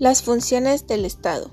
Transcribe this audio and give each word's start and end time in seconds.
Las 0.00 0.22
funciones 0.22 0.86
del 0.86 1.04
Estado. 1.04 1.50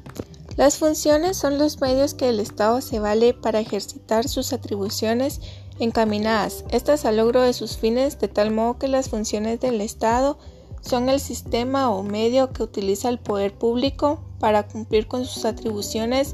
Las 0.55 0.77
funciones 0.77 1.35
son 1.35 1.57
los 1.57 1.81
medios 1.81 2.13
que 2.13 2.29
el 2.29 2.39
Estado 2.39 2.79
se 2.79 2.97
vale 2.97 3.33
para 3.33 3.59
ejercitar 3.59 4.29
sus 4.29 4.53
atribuciones 4.53 5.41
encaminadas, 5.79 6.63
estas 6.71 7.03
al 7.03 7.17
logro 7.17 7.41
de 7.41 7.51
sus 7.51 7.75
fines, 7.75 8.19
de 8.19 8.29
tal 8.29 8.51
modo 8.51 8.79
que 8.79 8.87
las 8.87 9.09
funciones 9.09 9.59
del 9.59 9.81
Estado 9.81 10.37
son 10.79 11.09
el 11.09 11.19
sistema 11.19 11.89
o 11.89 12.03
medio 12.03 12.53
que 12.53 12.63
utiliza 12.63 13.09
el 13.09 13.19
poder 13.19 13.53
público 13.53 14.23
para 14.39 14.65
cumplir 14.65 15.09
con 15.09 15.25
sus 15.25 15.43
atribuciones 15.43 16.33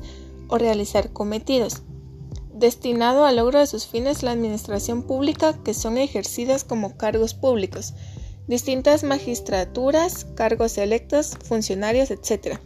o 0.50 0.60
realizar 0.60 1.14
cometidos. 1.14 1.82
Destinado 2.54 3.26
al 3.26 3.38
logro 3.38 3.58
de 3.58 3.66
sus 3.66 3.88
fines 3.88 4.22
la 4.22 4.34
administración 4.34 5.02
pública 5.02 5.58
que 5.64 5.74
son 5.74 5.98
ejercidas 5.98 6.64
como 6.64 6.96
cargos 6.96 7.34
públicos, 7.34 7.96
distintas 8.48 9.04
magistraturas, 9.04 10.26
cargos 10.36 10.78
electos, 10.78 11.38
funcionarios, 11.44 12.12
etc. 12.12 12.60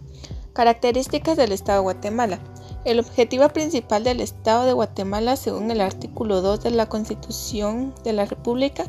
Características 0.53 1.37
del 1.37 1.51
Estado 1.51 1.79
de 1.79 1.83
Guatemala. 1.83 2.39
El 2.85 2.99
objetivo 2.99 3.47
principal 3.49 4.03
del 4.03 4.21
Estado 4.21 4.65
de 4.65 4.73
Guatemala, 4.73 5.35
según 5.35 5.69
el 5.71 5.81
artículo 5.81 6.41
2 6.41 6.63
de 6.63 6.71
la 6.71 6.87
Constitución 6.87 7.93
de 8.03 8.13
la 8.13 8.25
República, 8.25 8.85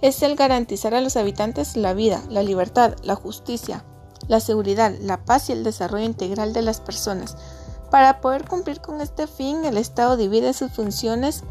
es 0.00 0.22
el 0.22 0.36
garantizar 0.36 0.94
a 0.94 1.00
los 1.00 1.16
habitantes 1.16 1.76
la 1.76 1.94
vida, 1.94 2.22
la 2.28 2.42
libertad, 2.42 2.96
la 3.02 3.14
justicia, 3.14 3.84
la 4.28 4.40
seguridad, 4.40 4.92
la 5.00 5.24
paz 5.24 5.48
y 5.48 5.52
el 5.52 5.64
desarrollo 5.64 6.04
integral 6.04 6.52
de 6.52 6.62
las 6.62 6.80
personas. 6.80 7.36
Para 7.90 8.20
poder 8.20 8.48
cumplir 8.48 8.80
con 8.80 9.00
este 9.00 9.26
fin, 9.26 9.64
el 9.64 9.76
Estado 9.76 10.16
divide 10.16 10.52
sus 10.52 10.72
funciones 10.72 11.44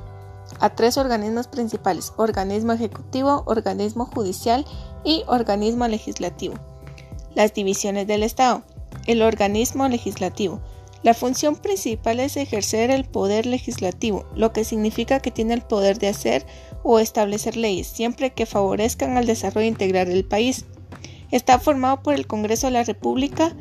a 0.60 0.70
tres 0.70 0.98
organismos 0.98 1.48
principales, 1.48 2.14
organismo 2.18 2.74
ejecutivo, 2.74 3.44
organismo 3.46 4.06
judicial 4.06 4.66
y 5.04 5.24
organismo 5.28 5.88
legislativo. 5.88 6.56
Las 7.36 7.54
divisiones 7.54 8.08
del 8.08 8.24
Estado. 8.24 8.64
El 9.08 9.22
organismo 9.22 9.88
legislativo. 9.88 10.62
La 11.02 11.14
función 11.14 11.58
principal 11.58 12.22
es 12.22 12.38
ejercer 12.38 12.90
el 12.90 13.04
poder 13.04 13.46
legislativo, 13.46 14.26
lo 14.36 14.54
que 14.54 14.64
significa 14.64 15.20
que 15.20 15.32
tiene 15.32 15.54
el 15.54 15.62
poder 15.62 16.00
de 16.00 16.08
hacer 16.08 16.46
o 16.82 17.00
establecer 17.00 17.58
leyes, 17.58 17.88
siempre 17.88 18.32
que 18.32 18.46
favorezcan 18.46 19.18
al 19.18 19.26
desarrollo 19.26 19.68
integral 19.68 20.08
del 20.08 20.24
país. 20.24 20.66
Está 21.30 21.60
formado 21.60 22.02
por 22.04 22.14
el 22.14 22.26
Congreso 22.26 22.68
de 22.68 22.74
la 22.74 22.84
República, 22.84 23.54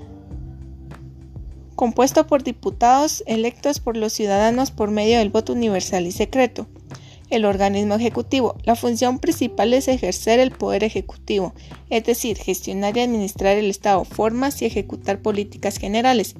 compuesto 1.74 2.28
por 2.28 2.44
diputados 2.44 3.24
electos 3.26 3.80
por 3.80 3.96
los 3.96 4.12
ciudadanos 4.12 4.70
por 4.70 4.92
medio 4.92 5.18
del 5.18 5.30
voto 5.30 5.52
universal 5.52 6.06
y 6.06 6.12
secreto 6.12 6.68
el 7.32 7.46
organismo 7.46 7.94
ejecutivo. 7.94 8.56
La 8.64 8.76
función 8.76 9.18
principal 9.18 9.72
es 9.72 9.88
ejercer 9.88 10.38
el 10.38 10.50
poder 10.50 10.84
ejecutivo, 10.84 11.54
es 11.88 12.04
decir, 12.04 12.36
gestionar 12.36 12.96
y 12.96 13.00
administrar 13.00 13.56
el 13.56 13.70
Estado, 13.70 14.04
formas 14.04 14.60
y 14.60 14.66
ejecutar 14.66 15.20
políticas 15.20 15.78
generales, 15.78 16.34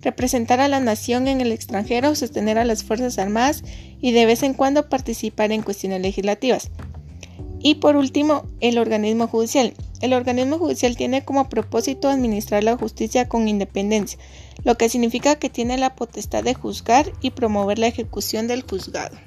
representar 0.00 0.60
a 0.60 0.68
la 0.68 0.80
nación 0.80 1.28
en 1.28 1.42
el 1.42 1.52
extranjero, 1.52 2.14
sostener 2.14 2.58
a 2.58 2.64
las 2.64 2.84
Fuerzas 2.84 3.18
Armadas 3.18 3.62
y 4.00 4.12
de 4.12 4.24
vez 4.24 4.42
en 4.42 4.54
cuando 4.54 4.88
participar 4.88 5.52
en 5.52 5.62
cuestiones 5.62 6.00
legislativas. 6.00 6.70
Y 7.62 7.74
por 7.74 7.96
último, 7.96 8.46
el 8.60 8.78
organismo 8.78 9.26
judicial. 9.26 9.74
El 10.00 10.14
organismo 10.14 10.56
judicial 10.56 10.96
tiene 10.96 11.22
como 11.22 11.50
propósito 11.50 12.08
administrar 12.08 12.64
la 12.64 12.78
justicia 12.78 13.28
con 13.28 13.46
independencia, 13.46 14.18
lo 14.64 14.78
que 14.78 14.88
significa 14.88 15.36
que 15.36 15.50
tiene 15.50 15.76
la 15.76 15.94
potestad 15.94 16.42
de 16.42 16.54
juzgar 16.54 17.12
y 17.20 17.32
promover 17.32 17.78
la 17.78 17.88
ejecución 17.88 18.46
del 18.46 18.62
juzgado. 18.62 19.18